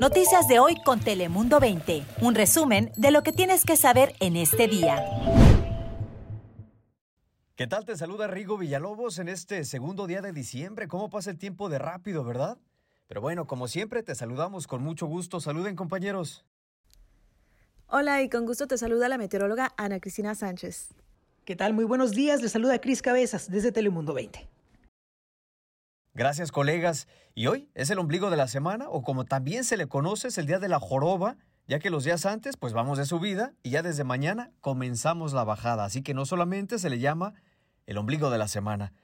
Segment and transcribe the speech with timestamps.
[0.00, 2.04] Noticias de hoy con Telemundo 20.
[2.20, 5.02] Un resumen de lo que tienes que saber en este día.
[7.54, 7.86] ¿Qué tal?
[7.86, 10.86] Te saluda Rigo Villalobos en este segundo día de diciembre.
[10.86, 12.58] ¿Cómo pasa el tiempo de rápido, verdad?
[13.06, 15.40] Pero bueno, como siempre, te saludamos con mucho gusto.
[15.40, 16.44] Saluden, compañeros.
[17.86, 20.88] Hola y con gusto te saluda la meteoróloga Ana Cristina Sánchez.
[21.46, 21.72] ¿Qué tal?
[21.72, 22.42] Muy buenos días.
[22.42, 24.46] Les saluda Cris Cabezas desde Telemundo 20.
[26.16, 27.08] Gracias, colegas.
[27.34, 30.38] Y hoy es el ombligo de la semana, o como también se le conoce, es
[30.38, 31.36] el día de la joroba,
[31.68, 35.44] ya que los días antes, pues vamos de subida y ya desde mañana comenzamos la
[35.44, 35.84] bajada.
[35.84, 37.34] Así que no solamente se le llama
[37.84, 38.94] el ombligo de la semana.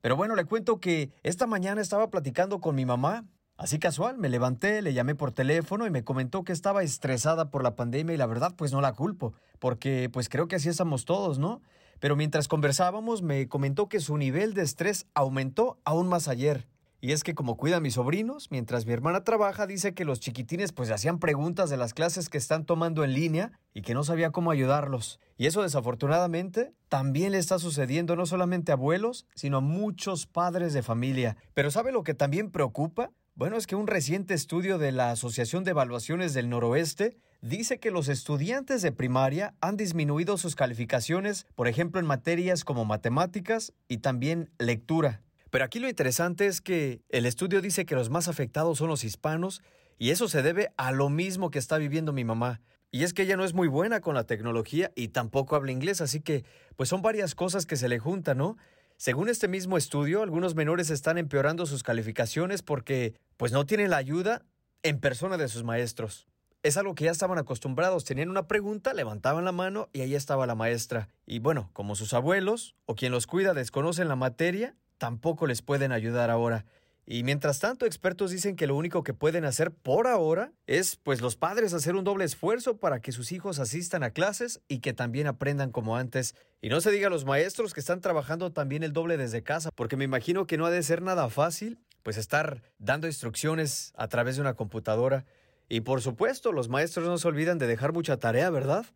[0.00, 3.24] Pero bueno, le cuento que esta mañana estaba platicando con mi mamá.
[3.56, 7.64] Así casual, me levanté, le llamé por teléfono y me comentó que estaba estresada por
[7.64, 11.04] la pandemia y la verdad pues no la culpo, porque pues creo que así estamos
[11.04, 11.62] todos, ¿no?
[12.00, 16.66] Pero mientras conversábamos me comentó que su nivel de estrés aumentó aún más ayer.
[17.02, 20.20] Y es que como cuida a mis sobrinos, mientras mi hermana trabaja, dice que los
[20.20, 24.04] chiquitines pues hacían preguntas de las clases que están tomando en línea y que no
[24.04, 25.18] sabía cómo ayudarlos.
[25.38, 30.74] Y eso desafortunadamente también le está sucediendo no solamente a abuelos, sino a muchos padres
[30.74, 31.38] de familia.
[31.54, 33.10] Pero ¿sabe lo que también preocupa?
[33.40, 37.90] Bueno, es que un reciente estudio de la Asociación de Evaluaciones del Noroeste dice que
[37.90, 43.96] los estudiantes de primaria han disminuido sus calificaciones, por ejemplo, en materias como matemáticas y
[43.96, 45.22] también lectura.
[45.48, 49.04] Pero aquí lo interesante es que el estudio dice que los más afectados son los
[49.04, 49.62] hispanos
[49.96, 52.60] y eso se debe a lo mismo que está viviendo mi mamá.
[52.92, 56.02] Y es que ella no es muy buena con la tecnología y tampoco habla inglés,
[56.02, 56.44] así que
[56.76, 58.58] pues son varias cosas que se le juntan, ¿no?
[59.00, 63.96] Según este mismo estudio, algunos menores están empeorando sus calificaciones porque pues no tienen la
[63.96, 64.42] ayuda
[64.82, 66.26] en persona de sus maestros
[66.62, 68.04] es algo que ya estaban acostumbrados.
[68.04, 71.08] Tenían una pregunta, levantaban la mano y ahí estaba la maestra.
[71.26, 75.92] Y bueno, como sus abuelos o quien los cuida desconocen la materia, tampoco les pueden
[75.92, 76.66] ayudar ahora.
[77.12, 81.20] Y mientras tanto, expertos dicen que lo único que pueden hacer por ahora es, pues,
[81.20, 84.92] los padres hacer un doble esfuerzo para que sus hijos asistan a clases y que
[84.92, 86.36] también aprendan como antes.
[86.62, 89.72] Y no se diga a los maestros que están trabajando también el doble desde casa,
[89.74, 94.06] porque me imagino que no ha de ser nada fácil, pues, estar dando instrucciones a
[94.06, 95.26] través de una computadora.
[95.68, 98.86] Y por supuesto, los maestros no se olvidan de dejar mucha tarea, ¿verdad?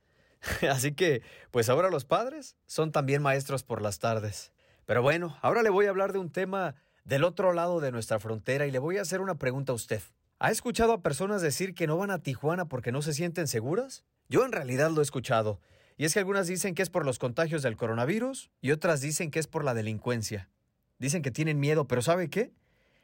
[0.71, 4.53] Así que, pues ahora los padres son también maestros por las tardes.
[4.87, 8.19] Pero bueno, ahora le voy a hablar de un tema del otro lado de nuestra
[8.19, 10.03] frontera y le voy a hacer una pregunta a usted.
[10.39, 14.05] ¿Ha escuchado a personas decir que no van a Tijuana porque no se sienten seguras?
[14.29, 15.61] Yo en realidad lo he escuchado.
[15.97, 19.31] Y es que algunas dicen que es por los contagios del coronavirus y otras dicen
[19.31, 20.49] que es por la delincuencia.
[20.99, 22.53] Dicen que tienen miedo, pero ¿sabe qué?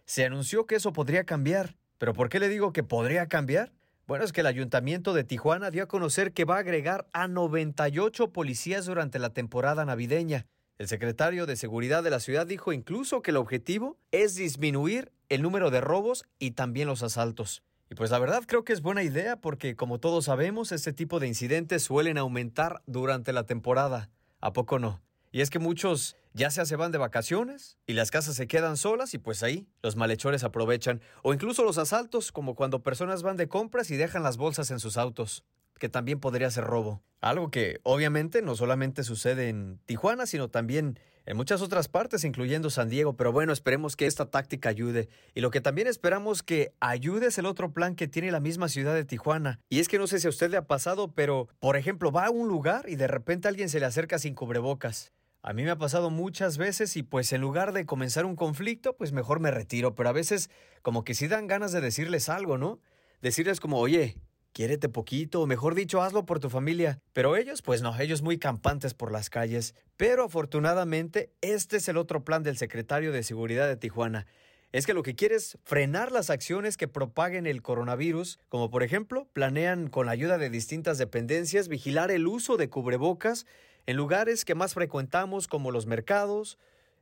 [0.06, 3.74] Se anunció que eso podría cambiar ¿Pero por qué le digo que podría cambiar?
[4.06, 7.28] Bueno, es que el ayuntamiento de Tijuana dio a conocer que va a agregar a
[7.28, 10.46] 98 policías durante la temporada navideña.
[10.80, 15.42] El secretario de Seguridad de la ciudad dijo incluso que el objetivo es disminuir el
[15.42, 17.62] número de robos y también los asaltos.
[17.90, 21.20] Y pues la verdad creo que es buena idea porque como todos sabemos este tipo
[21.20, 24.08] de incidentes suelen aumentar durante la temporada.
[24.40, 25.02] ¿A poco no?
[25.32, 28.78] Y es que muchos ya sea se van de vacaciones y las casas se quedan
[28.78, 31.02] solas y pues ahí los malhechores aprovechan.
[31.22, 34.80] O incluso los asaltos, como cuando personas van de compras y dejan las bolsas en
[34.80, 35.44] sus autos,
[35.80, 37.02] que también podría ser robo.
[37.20, 42.70] Algo que obviamente no solamente sucede en Tijuana, sino también en muchas otras partes, incluyendo
[42.70, 43.16] San Diego.
[43.16, 45.08] Pero bueno, esperemos que esta táctica ayude.
[45.34, 48.68] Y lo que también esperamos que ayude es el otro plan que tiene la misma
[48.68, 49.58] ciudad de Tijuana.
[49.68, 52.26] Y es que no sé si a usted le ha pasado, pero por ejemplo va
[52.26, 55.12] a un lugar y de repente alguien se le acerca sin cubrebocas.
[55.42, 58.96] A mí me ha pasado muchas veces y pues en lugar de comenzar un conflicto,
[58.96, 60.50] pues mejor me retiro, pero a veces
[60.82, 62.78] como que sí dan ganas de decirles algo, ¿no?
[63.22, 64.16] Decirles como, oye,
[64.52, 67.00] quiérete poquito, o mejor dicho, hazlo por tu familia.
[67.12, 69.74] Pero ellos, pues no, ellos muy campantes por las calles.
[69.96, 74.26] Pero afortunadamente, este es el otro plan del secretario de Seguridad de Tijuana.
[74.72, 78.84] Es que lo que quiere es frenar las acciones que propaguen el coronavirus, como por
[78.84, 83.46] ejemplo, planean con la ayuda de distintas dependencias vigilar el uso de cubrebocas
[83.86, 86.56] en lugares que más frecuentamos como los mercados,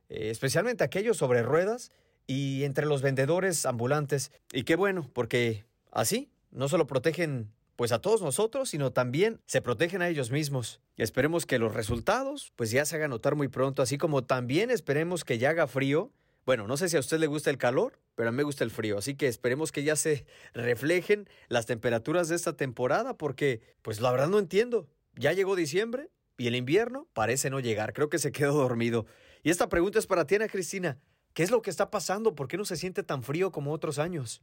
[0.09, 1.91] eh, especialmente aquellos sobre ruedas
[2.25, 4.31] y entre los vendedores ambulantes.
[4.51, 9.61] Y qué bueno, porque así no solo protegen pues a todos nosotros, sino también se
[9.61, 10.81] protegen a ellos mismos.
[10.97, 14.69] Y esperemos que los resultados pues ya se hagan notar muy pronto, así como también
[14.69, 16.11] esperemos que ya haga frío.
[16.45, 18.65] Bueno, no sé si a usted le gusta el calor, pero a mí me gusta
[18.65, 23.61] el frío, así que esperemos que ya se reflejen las temperaturas de esta temporada, porque
[23.81, 24.89] pues la verdad no entiendo.
[25.15, 27.93] Ya llegó diciembre y el invierno parece no llegar.
[27.93, 29.05] Creo que se quedó dormido.
[29.41, 30.99] Y esta pregunta es para ti, Ana Cristina.
[31.33, 32.35] ¿Qué es lo que está pasando?
[32.35, 34.41] ¿Por qué no se siente tan frío como otros años?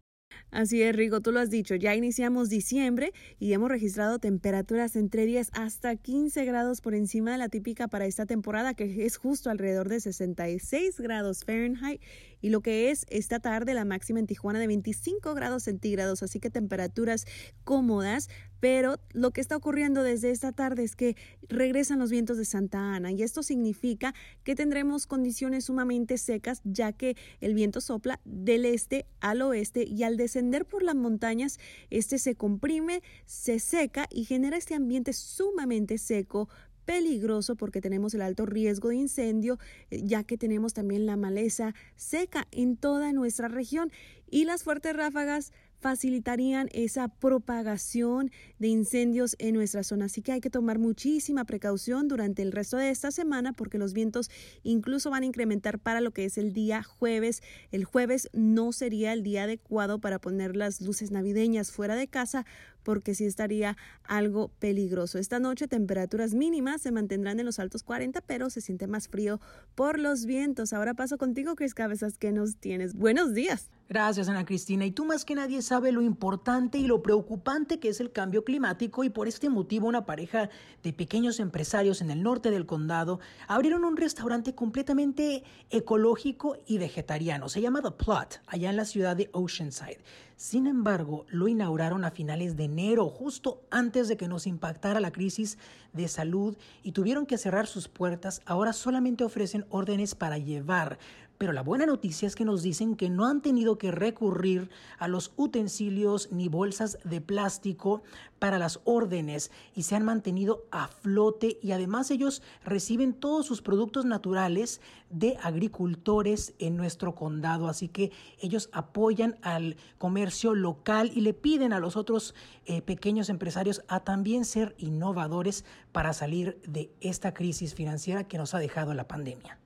[0.51, 5.27] Así es, Rigo, tú lo has dicho, ya iniciamos diciembre y hemos registrado temperaturas entre
[5.27, 9.51] 10 hasta 15 grados por encima de la típica para esta temporada, que es justo
[9.51, 12.01] alrededor de 66 grados Fahrenheit
[12.47, 16.39] y lo que es esta tarde la máxima en Tijuana de 25 grados centígrados, así
[16.39, 17.27] que temperaturas
[17.65, 18.29] cómodas
[18.61, 21.17] pero lo que está ocurriendo desde esta tarde es que
[21.49, 24.15] regresan los vientos de Santa Ana y esto significa
[24.45, 30.05] que tendremos condiciones sumamente secas ya que el viento sopla del este al oeste y
[30.05, 31.59] al descender por las montañas
[31.91, 36.49] este se comprime, se seca y genera este ambiente sumamente seco
[36.87, 39.59] peligroso porque tenemos el alto riesgo de incendio,
[39.91, 43.93] eh, ya que tenemos también la maleza seca en toda nuestra región.
[44.31, 50.07] Y las fuertes ráfagas facilitarían esa propagación de incendios en nuestra zona.
[50.07, 53.93] Así que hay que tomar muchísima precaución durante el resto de esta semana porque los
[53.93, 54.31] vientos
[54.63, 57.43] incluso van a incrementar para lo que es el día jueves.
[57.71, 62.47] El jueves no sería el día adecuado para poner las luces navideñas fuera de casa
[62.83, 65.19] porque sí estaría algo peligroso.
[65.19, 69.41] Esta noche temperaturas mínimas se mantendrán en los altos 40, pero se siente más frío
[69.75, 70.73] por los vientos.
[70.73, 72.95] Ahora paso contigo, Cris Cabezas, que nos tienes.
[72.95, 73.71] Buenos días.
[73.89, 74.85] Gracias, Ana Cristina.
[74.85, 78.43] Y tú más que nadie sabe lo importante y lo preocupante que es el cambio
[78.43, 80.51] climático y por este motivo una pareja
[80.83, 87.49] de pequeños empresarios en el norte del condado abrieron un restaurante completamente ecológico y vegetariano.
[87.49, 90.03] Se llama The Plot, allá en la ciudad de Oceanside.
[90.37, 95.11] Sin embargo, lo inauguraron a finales de enero, justo antes de que nos impactara la
[95.11, 95.57] crisis
[95.95, 98.43] de salud y tuvieron que cerrar sus puertas.
[98.45, 100.99] Ahora solamente ofrecen órdenes para llevar.
[101.39, 105.07] Pero la buena noticia es que nos dicen que no han tenido que recurrir a
[105.07, 108.03] los utensilios ni bolsas de plástico
[108.39, 113.61] para las órdenes y se han mantenido a flote y además ellos reciben todos sus
[113.61, 114.81] productos naturales
[115.11, 117.69] de agricultores en nuestro condado.
[117.69, 122.35] Así que ellos apoyan al comercio local y le piden a los otros
[122.65, 128.55] eh, pequeños empresarios a también ser innovadores para salir de esta crisis financiera que nos
[128.55, 129.59] ha dejado la pandemia.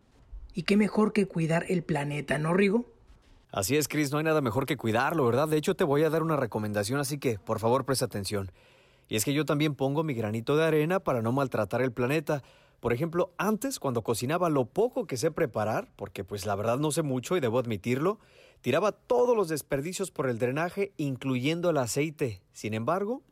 [0.55, 2.87] Y qué mejor que cuidar el planeta, ¿no, Rigo?
[3.53, 5.49] Así es, Chris, no hay nada mejor que cuidarlo, ¿verdad?
[5.49, 8.53] De hecho, te voy a dar una recomendación, así que por favor presta atención.
[9.09, 12.45] Y es que yo también pongo mi granito de arena para no maltratar el planeta.
[12.79, 16.93] Por ejemplo, antes, cuando cocinaba lo poco que sé preparar, porque pues la verdad no
[16.93, 18.21] sé mucho y debo admitirlo,
[18.61, 22.41] tiraba todos los desperdicios por el drenaje, incluyendo el aceite.
[22.53, 23.23] Sin embargo,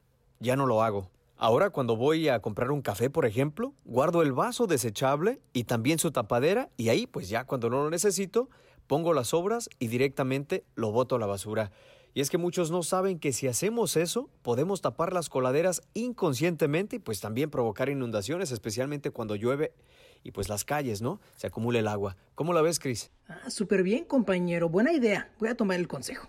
[0.40, 1.10] ya no lo hago.
[1.40, 6.00] Ahora cuando voy a comprar un café, por ejemplo, guardo el vaso desechable y también
[6.00, 8.50] su tapadera y ahí pues ya cuando no lo necesito,
[8.88, 11.70] pongo las sobras y directamente lo boto a la basura.
[12.12, 16.96] Y es que muchos no saben que si hacemos eso, podemos tapar las coladeras inconscientemente
[16.96, 19.72] y pues también provocar inundaciones, especialmente cuando llueve
[20.24, 21.20] y pues las calles, ¿no?
[21.36, 22.16] Se acumula el agua.
[22.34, 23.12] ¿Cómo la ves, Chris?
[23.28, 24.68] Ah, súper bien, compañero.
[24.68, 25.30] Buena idea.
[25.38, 26.28] Voy a tomar el consejo.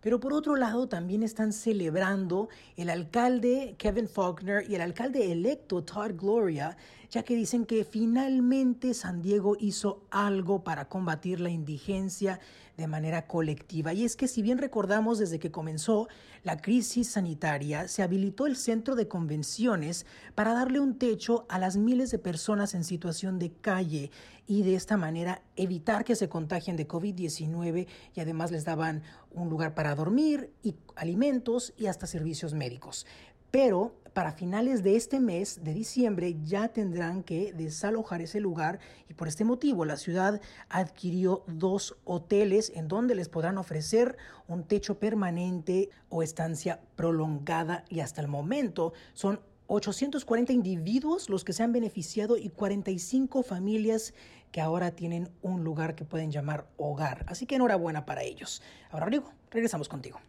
[0.00, 5.84] Pero por otro lado, también están celebrando el alcalde Kevin Faulkner y el alcalde electo
[5.84, 6.76] Todd Gloria,
[7.10, 12.40] ya que dicen que finalmente San Diego hizo algo para combatir la indigencia
[12.76, 13.92] de manera colectiva.
[13.92, 16.08] Y es que si bien recordamos desde que comenzó
[16.44, 21.76] la crisis sanitaria, se habilitó el centro de convenciones para darle un techo a las
[21.76, 24.10] miles de personas en situación de calle
[24.46, 29.02] y de esta manera evitar que se contagien de COVID-19 y además les daban
[29.32, 33.06] un lugar para dormir y alimentos y hasta servicios médicos.
[33.50, 39.14] Pero para finales de este mes de diciembre ya tendrán que desalojar ese lugar y
[39.14, 44.16] por este motivo la ciudad adquirió dos hoteles en donde les podrán ofrecer
[44.48, 51.52] un techo permanente o estancia prolongada y hasta el momento son 840 individuos los que
[51.52, 54.14] se han beneficiado y 45 familias
[54.50, 57.24] que ahora tienen un lugar que pueden llamar hogar.
[57.28, 58.62] Así que enhorabuena para ellos.
[58.90, 60.20] Ahora, Rigo, regresamos contigo.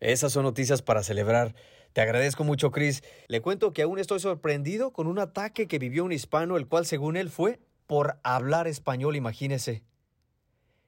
[0.00, 1.54] Esas son noticias para celebrar.
[1.92, 3.02] Te agradezco mucho, Chris.
[3.26, 6.86] Le cuento que aún estoy sorprendido con un ataque que vivió un hispano, el cual
[6.86, 9.82] según él fue por hablar español, imagínese.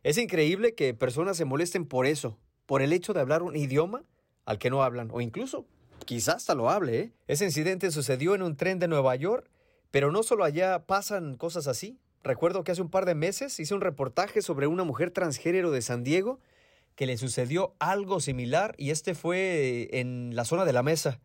[0.05, 4.05] Es increíble que personas se molesten por eso, por el hecho de hablar un idioma
[4.45, 5.67] al que no hablan, o incluso
[6.05, 7.01] quizás hasta lo hable.
[7.01, 7.13] ¿eh?
[7.27, 9.51] Ese incidente sucedió en un tren de Nueva York,
[9.91, 11.99] pero no solo allá pasan cosas así.
[12.23, 15.83] Recuerdo que hace un par de meses hice un reportaje sobre una mujer transgénero de
[15.83, 16.39] San Diego
[16.95, 21.21] que le sucedió algo similar y este fue en la zona de la mesa.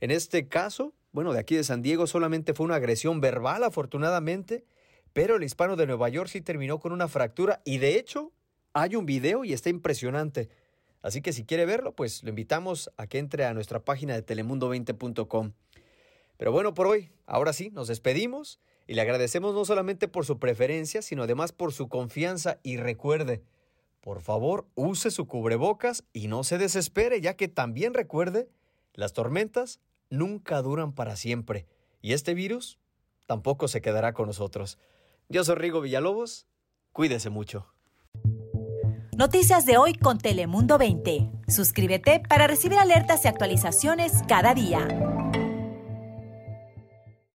[0.00, 4.64] En este caso, bueno, de aquí de San Diego solamente fue una agresión verbal afortunadamente,
[5.12, 8.32] pero el hispano de Nueva York sí terminó con una fractura y de hecho
[8.72, 10.48] hay un video y está impresionante.
[11.02, 14.24] Así que si quiere verlo, pues lo invitamos a que entre a nuestra página de
[14.26, 15.52] telemundo20.com.
[16.36, 20.38] Pero bueno, por hoy, ahora sí, nos despedimos y le agradecemos no solamente por su
[20.38, 23.42] preferencia, sino además por su confianza y recuerde,
[24.08, 28.48] por favor, use su cubrebocas y no se desespere, ya que también recuerde,
[28.94, 31.66] las tormentas nunca duran para siempre
[32.00, 32.78] y este virus
[33.26, 34.78] tampoco se quedará con nosotros.
[35.28, 36.46] Yo soy Rigo Villalobos,
[36.90, 37.66] cuídese mucho.
[39.14, 41.30] Noticias de hoy con Telemundo 20.
[41.46, 44.88] Suscríbete para recibir alertas y actualizaciones cada día.